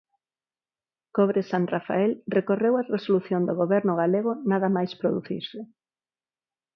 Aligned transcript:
Cobre 1.17 1.41
San 1.49 1.63
Rafael 1.73 2.11
recorreu 2.37 2.73
a 2.77 2.87
resolución 2.93 3.41
do 3.47 3.53
Goberno 3.61 3.93
galego 4.01 4.31
nada 4.51 4.67
mais 4.75 4.91
producirse. 5.01 5.59